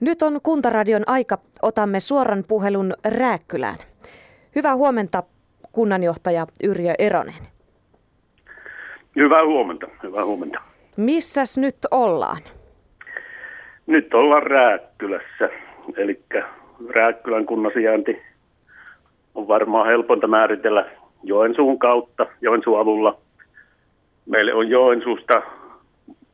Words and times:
Nyt 0.00 0.22
on 0.22 0.40
Kuntaradion 0.42 1.02
aika. 1.06 1.38
Otamme 1.62 2.00
suoran 2.00 2.44
puhelun 2.48 2.94
Rääkkylään. 3.04 3.78
Hyvää 4.54 4.76
huomenta, 4.76 5.22
kunnanjohtaja 5.72 6.46
Yrjö 6.64 6.92
Eronen. 6.98 7.48
Hyvää 9.16 9.44
huomenta, 9.46 9.86
hyvää 10.02 10.24
huomenta. 10.24 10.58
Missäs 10.96 11.58
nyt 11.58 11.76
ollaan? 11.90 12.42
Nyt 13.86 14.14
ollaan 14.14 14.42
Rääkkylässä, 14.42 15.48
eli 15.96 16.22
Rääkkylän 16.88 17.46
kunnan 17.46 17.72
sijainti 17.74 18.22
on 19.34 19.48
varmaan 19.48 19.86
helpointa 19.86 20.26
määritellä 20.26 20.84
Joensuun 21.22 21.78
kautta, 21.78 22.26
Joensuun 22.40 22.80
avulla. 22.80 23.18
Meille 24.26 24.54
on 24.54 24.68
Joensuusta 24.68 25.42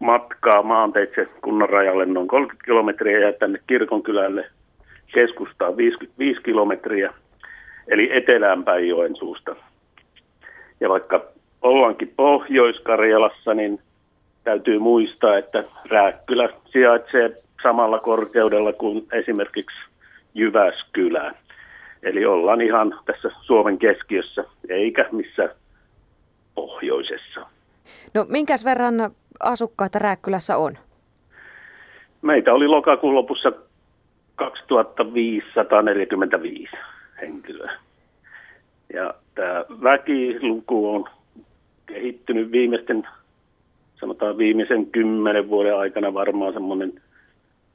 matkaa 0.04 0.62
maanteitse 0.62 1.28
kunnan 1.42 1.68
rajalle 1.68 2.06
noin 2.06 2.28
30 2.28 2.64
kilometriä 2.64 3.18
ja 3.18 3.32
tänne 3.32 3.58
Kirkonkylälle 3.66 4.46
keskustaan 5.14 5.76
55 5.76 6.42
kilometriä, 6.42 7.14
eli 7.88 8.16
eteläänpäin 8.16 8.88
Joensuusta. 8.88 9.56
Ja 10.80 10.88
vaikka 10.88 11.24
ollaankin 11.62 12.12
Pohjois-Karjalassa, 12.16 13.54
niin 13.54 13.80
täytyy 14.44 14.78
muistaa, 14.78 15.38
että 15.38 15.64
Rääkkylä 15.90 16.48
sijaitsee 16.72 17.42
samalla 17.62 17.98
korkeudella 17.98 18.72
kuin 18.72 19.06
esimerkiksi 19.12 19.76
Jyväskylä. 20.34 21.34
Eli 22.02 22.24
ollaan 22.26 22.60
ihan 22.60 23.00
tässä 23.04 23.30
Suomen 23.40 23.78
keskiössä, 23.78 24.44
eikä 24.68 25.08
missä 25.12 25.54
pohjoisessa. 26.54 27.46
No 28.14 28.26
minkäs 28.28 28.64
verran 28.64 28.94
asukkaita 29.40 29.98
Rääkkylässä 29.98 30.56
on? 30.56 30.78
Meitä 32.22 32.52
oli 32.52 32.68
lokakuun 32.68 33.14
lopussa 33.14 33.52
2545 34.36 36.76
henkilöä. 37.20 37.72
Ja 38.94 39.14
tämä 39.34 39.64
väkiluku 39.82 40.94
on 40.94 41.04
kehittynyt 41.86 42.52
viimeisten, 42.52 43.08
sanotaan 43.94 44.38
viimeisen 44.38 44.86
kymmenen 44.86 45.48
vuoden 45.48 45.78
aikana 45.78 46.14
varmaan 46.14 46.52
semmoinen 46.52 46.92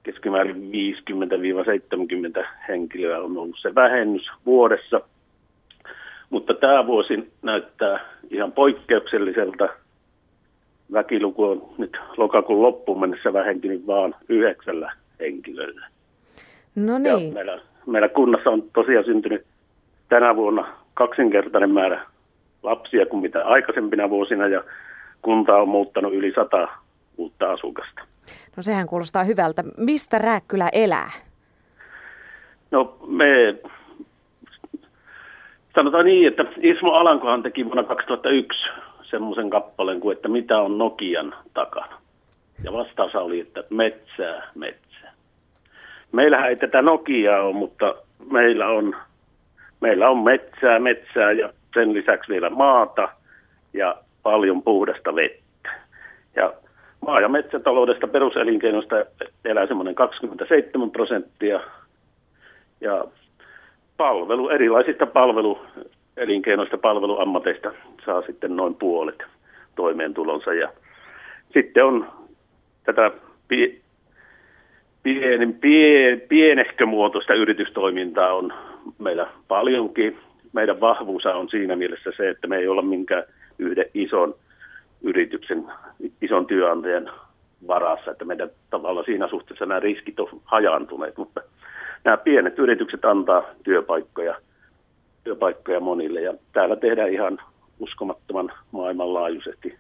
keskimäärin 0.03 0.71
50-70 2.41 2.45
henkilöä 2.67 3.19
on 3.19 3.37
ollut 3.37 3.59
se 3.61 3.75
vähennys 3.75 4.29
vuodessa. 4.45 5.01
Mutta 6.29 6.53
tämä 6.53 6.87
vuosi 6.87 7.31
näyttää 7.41 7.99
ihan 8.29 8.51
poikkeukselliselta. 8.51 9.69
Väkiluku 10.93 11.43
on 11.43 11.61
nyt 11.77 11.97
lokakuun 12.17 12.61
loppuun 12.61 12.99
mennessä 12.99 13.33
vähentynyt 13.33 13.87
vain 13.87 14.15
yhdeksällä 14.29 14.91
henkilöllä. 15.19 15.87
No 16.75 16.97
niin. 16.97 17.27
Ja 17.27 17.33
meillä, 17.33 17.61
meillä 17.85 18.09
kunnassa 18.09 18.49
on 18.49 18.63
tosiaan 18.73 19.05
syntynyt 19.05 19.45
tänä 20.09 20.35
vuonna 20.35 20.67
kaksinkertainen 20.93 21.71
määrä 21.71 22.05
lapsia 22.63 23.05
kuin 23.05 23.21
mitä 23.21 23.45
aikaisempina 23.45 24.09
vuosina 24.09 24.47
ja 24.47 24.63
kunta 25.21 25.55
on 25.55 25.69
muuttanut 25.69 26.13
yli 26.13 26.33
sata 26.35 26.67
uutta 27.17 27.51
asukasta. 27.51 28.01
No 28.57 28.63
sehän 28.63 28.87
kuulostaa 28.87 29.23
hyvältä. 29.23 29.63
Mistä 29.77 30.17
Rääkkylä 30.17 30.69
elää? 30.73 31.11
No 32.71 32.97
me 33.07 33.55
sanotaan 35.77 36.05
niin, 36.05 36.27
että 36.27 36.45
Ismo 36.61 36.91
Alankohan 36.91 37.43
teki 37.43 37.65
vuonna 37.65 37.83
2001 37.83 38.59
semmoisen 39.09 39.49
kappaleen 39.49 39.99
kuin, 39.99 40.15
että 40.15 40.27
mitä 40.27 40.57
on 40.57 40.77
Nokian 40.77 41.35
takana. 41.53 42.01
Ja 42.63 42.73
vastaus 42.73 43.15
oli, 43.15 43.39
että 43.39 43.63
metsää, 43.69 44.51
metsää. 44.55 45.13
Meillähän 46.11 46.49
ei 46.49 46.55
tätä 46.55 46.81
Nokiaa 46.81 47.41
ole, 47.41 47.55
mutta 47.55 47.95
meillä 48.31 48.67
on, 48.67 48.95
meillä 49.81 50.09
on 50.09 50.17
metsää, 50.17 50.79
metsää 50.79 51.31
ja 51.31 51.53
sen 51.73 51.93
lisäksi 51.93 52.31
vielä 52.31 52.49
maata 52.49 53.09
ja 53.73 53.95
paljon 54.23 54.63
puhdasta 54.63 55.15
vettä. 55.15 55.69
Ja 56.35 56.53
maa- 57.07 57.21
ja 57.21 57.29
metsätaloudesta 57.29 58.07
peruselinkeinosta 58.07 58.95
elää 59.45 59.67
semmoinen 59.67 59.95
27 59.95 60.91
prosenttia 60.91 61.59
ja 62.81 63.05
palvelu, 63.97 64.49
erilaisista 64.49 65.05
palveluelinkeinoista, 66.19 66.77
palveluammateista 66.77 67.71
saa 68.05 68.21
sitten 68.21 68.55
noin 68.55 68.75
puolet 68.75 69.23
toimeentulonsa. 69.75 70.53
Ja 70.53 70.69
sitten 71.53 71.85
on 71.85 72.07
tätä 72.83 73.11
pie, 73.47 73.75
pien, 75.03 75.53
pie, 75.53 76.17
pienehkömuotoista 76.29 77.33
yritystoimintaa 77.33 78.33
on 78.33 78.53
meillä 78.97 79.27
paljonkin. 79.47 80.17
Meidän 80.53 80.81
vahvuus 80.81 81.25
on 81.25 81.49
siinä 81.49 81.75
mielessä 81.75 82.11
se, 82.17 82.29
että 82.29 82.47
me 82.47 82.57
ei 82.57 82.67
olla 82.67 82.81
minkään 82.81 83.23
yhden 83.59 83.85
ison 83.93 84.35
yrityksen, 85.01 85.65
ison 86.21 86.45
työnantajan 86.45 87.11
varassa, 87.67 88.11
että 88.11 88.25
meidän 88.25 88.49
tavalla 88.69 89.03
siinä 89.03 89.27
suhteessa 89.27 89.65
nämä 89.65 89.79
riskit 89.79 90.19
on 90.19 90.41
hajaantuneet, 90.45 91.17
mutta 91.17 91.41
nämä 92.03 92.17
pienet 92.17 92.59
yritykset 92.59 93.05
antaa 93.05 93.43
työpaikkoja, 93.63 94.35
työpaikkoja 95.23 95.79
monille 95.79 96.21
ja 96.21 96.33
täällä 96.53 96.75
tehdään 96.75 97.13
ihan 97.13 97.39
uskomattoman 97.79 98.51
maailmanlaajuisesti 98.71 99.77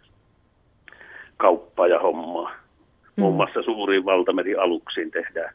kauppaa 1.37 1.87
ja 1.87 1.99
hommaa. 1.99 2.49
Mm. 2.49 3.21
Muun 3.21 3.35
muassa 3.35 3.61
suuriin 3.61 4.05
valtamerialuksiin 4.05 5.11
tehdään 5.11 5.53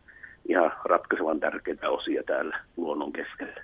ihan 0.48 0.72
ratkaisevan 0.84 1.40
tärkeitä 1.40 1.90
osia 1.90 2.22
täällä 2.22 2.58
luonnon 2.76 3.12
keskellä. 3.12 3.62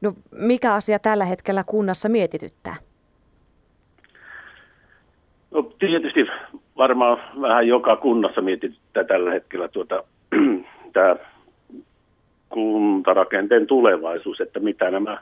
No 0.00 0.12
mikä 0.30 0.74
asia 0.74 0.98
tällä 0.98 1.24
hetkellä 1.24 1.64
kunnassa 1.64 2.08
mietityttää? 2.08 2.76
No 5.50 5.62
tietysti 5.62 6.26
varmaan 6.76 7.40
vähän 7.40 7.68
joka 7.68 7.96
kunnassa 7.96 8.40
mietityttää 8.40 9.04
tällä 9.04 9.30
hetkellä 9.30 9.68
tuota, 9.68 10.04
tämä 10.92 11.16
kuntarakenteen 12.48 13.66
tulevaisuus, 13.66 14.40
että 14.40 14.60
mitä 14.60 14.90
nämä 14.90 15.18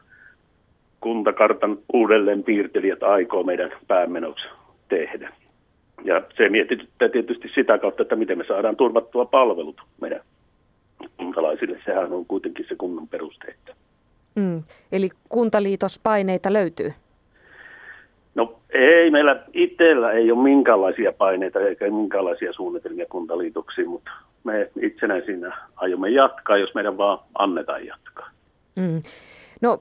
kuntakartan 1.06 1.78
uudelleen 1.92 2.42
piirtelijät 2.42 3.02
aikoo 3.02 3.42
meidän 3.42 3.72
päämenoksi 3.88 4.46
tehdä. 4.88 5.32
Ja 6.04 6.22
se 6.36 6.48
mietityttää 6.48 7.08
tietysti 7.08 7.48
sitä 7.54 7.78
kautta, 7.78 8.02
että 8.02 8.16
miten 8.16 8.38
me 8.38 8.44
saadaan 8.44 8.76
turvattua 8.76 9.24
palvelut 9.24 9.82
meidän 10.00 10.20
kuntalaisille. 11.16 11.78
Sehän 11.84 12.12
on 12.12 12.26
kuitenkin 12.26 12.66
se 12.68 12.74
kunnan 12.74 13.08
perusteita. 13.08 13.74
Mm, 14.34 14.62
eli 14.92 15.10
kuntaliitospaineita 15.28 16.52
löytyy? 16.52 16.92
No 18.34 18.58
ei, 18.70 19.10
meillä 19.10 19.42
itsellä 19.52 20.12
ei 20.12 20.30
ole 20.30 20.42
minkäänlaisia 20.42 21.12
paineita 21.12 21.60
eikä 21.60 21.90
minkäänlaisia 21.90 22.52
suunnitelmia 22.52 23.06
kuntaliitoksiin, 23.10 23.88
mutta 23.88 24.10
me 24.44 24.70
itsenäisinä 24.82 25.56
aiomme 25.76 26.10
jatkaa, 26.10 26.56
jos 26.56 26.74
meidän 26.74 26.98
vaan 26.98 27.18
annetaan 27.38 27.86
jatkaa. 27.86 28.30
Mm. 28.76 29.00
No 29.62 29.78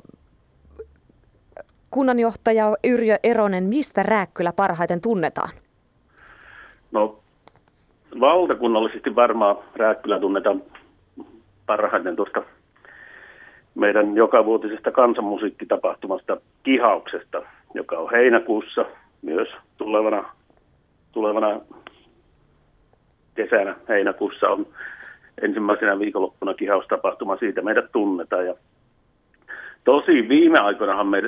kunnanjohtaja 1.95 2.75
Yrjö 2.83 3.15
Eronen, 3.23 3.63
mistä 3.63 4.03
Rääkkylä 4.03 4.53
parhaiten 4.55 5.01
tunnetaan? 5.01 5.49
No 6.91 7.19
valtakunnallisesti 8.19 9.15
varmaan 9.15 9.55
Rääkkylä 9.75 10.19
tunnetaan 10.19 10.63
parhaiten 11.65 12.15
tuosta 12.15 12.43
meidän 13.75 14.15
jokavuotisesta 14.15 14.91
kansanmusiikkitapahtumasta 14.91 16.37
Kihauksesta, 16.63 17.41
joka 17.73 17.97
on 17.97 18.11
heinäkuussa 18.11 18.85
myös 19.21 19.47
tulevana, 19.77 20.29
tulevana 21.11 21.61
kesänä 23.35 23.75
heinäkuussa 23.89 24.49
on 24.49 24.67
ensimmäisenä 25.41 25.99
viikonloppuna 25.99 26.53
kihaustapahtuma, 26.53 27.37
siitä 27.37 27.61
meidät 27.61 27.91
tunnetaan. 27.91 28.45
Ja 28.45 28.55
tosi 29.85 30.29
viime 30.29 30.59
aikoinahan 30.59 31.07
me, 31.07 31.21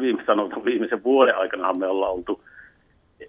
viime, 0.00 0.22
sanotaan, 0.26 0.64
viimeisen 0.64 1.04
vuoden 1.04 1.36
aikanahan 1.36 1.78
me 1.78 1.86
ollaan 1.86 2.12
oltu 2.12 2.44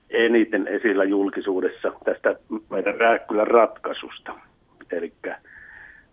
eniten 0.10 0.68
esillä 0.68 1.04
julkisuudessa 1.04 1.94
tästä 2.06 2.36
meidän 2.70 2.96
Rääkkylän 2.96 3.48
ratkaisusta. 3.48 4.34
Eli 4.92 5.14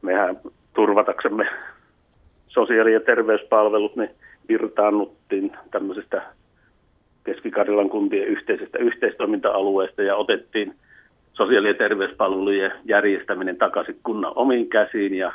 mehän 0.03 0.41
turvataksemme 0.75 1.47
sosiaali- 2.49 2.93
ja 2.93 3.01
terveyspalvelut, 3.01 3.97
niin 3.97 4.11
irtaannuttiin 4.49 5.53
tämmöisestä 5.71 6.23
Keski-Karjalan 7.25 7.91
kuntien 7.91 8.29
yhteisestä 8.29 8.79
yhteistoiminta-alueesta 8.79 10.03
ja 10.03 10.17
otettiin 10.17 10.75
sosiaali- 11.33 11.69
ja 11.69 11.75
terveyspalvelujen 11.75 12.73
järjestäminen 12.85 13.57
takaisin 13.57 13.97
kunnan 14.03 14.33
omiin 14.35 14.69
käsiin 14.69 15.15
ja 15.15 15.33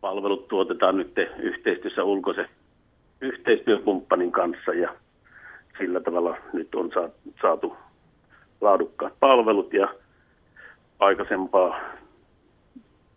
palvelut 0.00 0.48
tuotetaan 0.48 0.96
nyt 0.96 1.12
yhteistyössä 1.38 2.04
ulkoisen 2.04 2.48
yhteistyökumppanin 3.20 4.32
kanssa 4.32 4.74
ja 4.74 4.94
sillä 5.78 6.00
tavalla 6.00 6.36
nyt 6.52 6.74
on 6.74 6.90
saatu 7.42 7.76
laadukkaat 8.60 9.12
palvelut 9.20 9.72
ja 9.72 9.88
aikaisempaa 10.98 11.80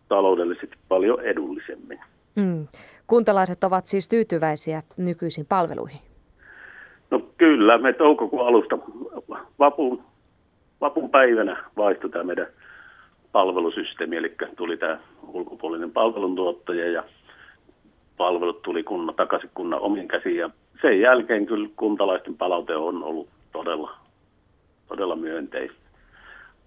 taloudellisesti 0.09 0.75
paljon 0.87 1.21
edullisemmin. 1.21 1.99
Mm. 2.35 2.67
Kuntalaiset 3.07 3.63
ovat 3.63 3.87
siis 3.87 4.09
tyytyväisiä 4.09 4.83
nykyisiin 4.97 5.45
palveluihin? 5.49 6.01
No 7.11 7.19
kyllä, 7.37 7.77
me 7.77 7.93
toukokuun 7.93 8.47
alusta 8.47 8.77
vapun, 9.59 10.03
vapun 10.81 11.09
päivänä 11.09 11.63
vaihtui 11.77 12.09
tämä 12.09 12.23
meidän 12.23 12.47
palvelusysteemi, 13.31 14.17
eli 14.17 14.35
tuli 14.55 14.77
tämä 14.77 14.99
ulkopuolinen 15.27 15.91
palveluntuottaja 15.91 16.91
ja 16.91 17.03
palvelut 18.17 18.61
tuli 18.61 18.83
kunnan, 18.83 19.15
takaisin 19.15 19.49
kunnan 19.53 19.79
omiin 19.79 20.07
käsiin 20.07 20.37
ja 20.37 20.49
sen 20.81 21.01
jälkeen 21.01 21.45
kyllä 21.45 21.69
kuntalaisten 21.75 22.37
palaute 22.37 22.75
on 22.75 23.03
ollut 23.03 23.29
todella, 23.51 23.95
todella 24.87 25.15
myönteistä. 25.15 25.77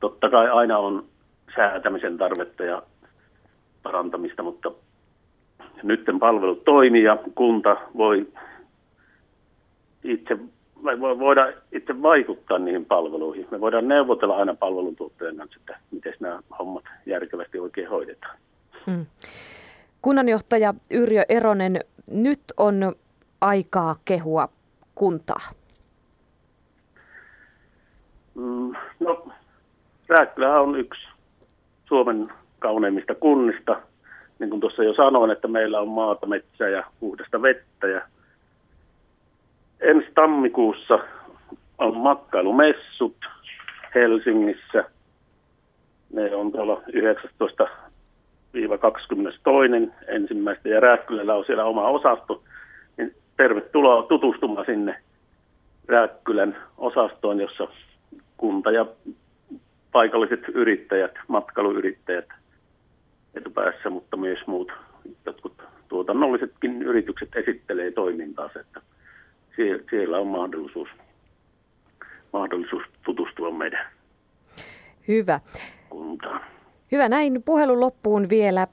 Totta 0.00 0.30
kai 0.30 0.50
aina 0.50 0.78
on 0.78 1.04
säätämisen 1.56 2.18
tarvetta 2.18 2.64
ja 2.64 2.82
parantamista, 3.82 4.42
mutta 4.42 4.70
nyt 5.82 6.04
palvelut 6.20 6.64
toimii 6.64 7.02
ja 7.02 7.18
kunta 7.34 7.76
voi 7.96 8.26
itse 10.04 10.38
me 10.84 11.18
voidaan 11.18 11.54
itse 11.72 12.02
vaikuttaa 12.02 12.58
niihin 12.58 12.84
palveluihin. 12.84 13.48
Me 13.50 13.60
voidaan 13.60 13.88
neuvotella 13.88 14.36
aina 14.36 14.54
palveluntuottajan 14.54 15.36
kanssa, 15.36 15.60
että 15.60 15.78
miten 15.90 16.14
nämä 16.20 16.40
hommat 16.58 16.84
järkevästi 17.06 17.58
oikein 17.58 17.88
hoidetaan. 17.88 18.36
Hmm. 18.86 19.06
Kunnanjohtaja 20.02 20.74
Yrjö 20.90 21.22
Eronen, 21.28 21.80
nyt 22.10 22.40
on 22.56 22.94
aikaa 23.40 23.96
kehua 24.04 24.48
kuntaa. 24.94 25.40
Mm, 28.34 28.72
no, 29.00 29.28
Rääkkylä 30.08 30.60
on 30.60 30.80
yksi 30.80 31.08
Suomen 31.84 32.32
kauneimmista 32.58 33.14
kunnista. 33.14 33.80
Niin 34.38 34.50
kuin 34.50 34.60
tuossa 34.60 34.84
jo 34.84 34.94
sanoin, 34.94 35.30
että 35.30 35.48
meillä 35.48 35.80
on 35.80 35.88
maata, 35.88 36.26
metsää 36.26 36.68
ja 36.68 36.84
puhdasta 37.00 37.42
vettä. 37.42 37.86
Ja 37.86 38.02
ensi 39.84 40.08
tammikuussa 40.14 40.98
on 41.78 41.96
matkailumessut 41.96 43.16
Helsingissä. 43.94 44.84
Ne 46.12 46.34
on 46.34 46.52
tuolla 46.52 46.82
19 46.92 47.68
22. 48.80 49.06
ensimmäistä 50.08 50.68
ja 50.68 50.80
Rääkkylällä 50.80 51.34
on 51.34 51.44
siellä 51.44 51.64
oma 51.64 51.88
osasto, 51.88 52.42
niin 52.96 53.14
tervetuloa 53.36 54.02
tutustumaan 54.02 54.66
sinne 54.66 54.96
Rääkkylän 55.88 56.56
osastoon, 56.78 57.40
jossa 57.40 57.68
kunta 58.36 58.70
ja 58.70 58.86
paikalliset 59.92 60.48
yrittäjät, 60.48 61.14
matkailuyrittäjät 61.28 62.28
etupäässä, 63.34 63.90
mutta 63.90 64.16
myös 64.16 64.38
muut 64.46 64.72
jotkut 65.26 65.62
tuotannollisetkin 65.88 66.82
yritykset 66.82 67.36
esittelee 67.36 67.90
toimintaansa, 67.90 68.60
että 68.60 68.80
siellä 69.90 70.18
on 70.18 70.26
mahdollisuus, 70.26 70.88
mahdollisuus 72.32 72.82
tutustua 73.04 73.50
meidän 73.50 73.86
Hyvä. 75.08 75.40
kuntaan. 75.90 76.40
Hyvä, 76.92 77.08
näin 77.08 77.42
puhelun 77.42 77.80
loppuun 77.80 78.28
vielä. 78.30 78.66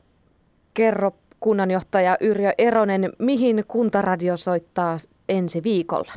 Kerro 0.74 1.12
kunnanjohtaja 1.40 2.18
Yrjö 2.22 2.52
Eronen, 2.58 3.10
mihin 3.20 3.64
kuntaradio 3.68 4.38
soittaa 4.38 4.96
ensi 5.30 5.64
viikolla? 5.64 6.14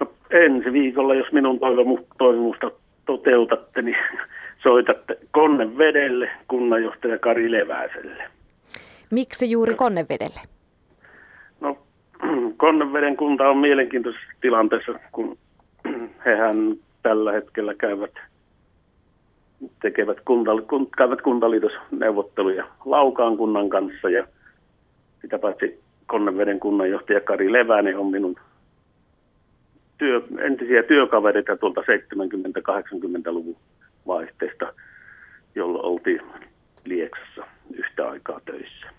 No, 0.00 0.12
ensi 0.30 0.72
viikolla, 0.72 1.14
jos 1.14 1.32
minun 1.32 1.58
toivomusta 2.18 2.70
toteutatte, 3.06 3.82
niin 3.82 3.96
soitatte 4.62 5.18
Konnevedelle 5.30 6.30
kunnanjohtaja 6.48 7.18
Kari 7.18 7.52
Leväiselle. 7.52 8.24
Miksi 9.10 9.50
juuri 9.50 9.74
Konnevedelle? 9.74 10.40
Konneveden 12.64 13.16
kunta 13.16 13.48
on 13.48 13.58
mielenkiintoisessa 13.58 14.26
tilanteessa, 14.40 14.92
kun 15.12 15.38
hehän 16.26 16.76
tällä 17.02 17.32
hetkellä 17.32 17.74
käyvät 17.74 18.10
tekevät, 19.82 20.20
kuntal, 20.24 20.60
kun, 20.60 20.90
käyvät 20.90 21.22
kuntaliitosneuvotteluja 21.22 22.64
Laukaan 22.84 23.36
kunnan 23.36 23.68
kanssa 23.68 24.10
ja 24.10 24.26
sitä 25.22 25.38
paitsi 25.38 25.80
Konneveden 26.06 26.60
kunnanjohtaja 26.60 27.20
Kari 27.20 27.52
Levänen 27.52 27.98
on 27.98 28.10
minun 28.10 28.36
työ, 29.98 30.22
entisiä 30.38 30.82
työkavereita 30.82 31.56
tuolta 31.56 31.80
70-80-luvun 31.80 33.56
vaihteesta, 34.06 34.72
jolloin 35.54 35.84
oltiin 35.84 36.20
Lieksassa 36.84 37.44
yhtä 37.74 38.08
aikaa 38.08 38.40
töissä. 38.44 38.94